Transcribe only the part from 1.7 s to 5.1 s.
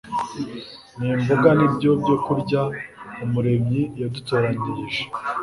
byo byokurya Umuremyi yadutoranyirije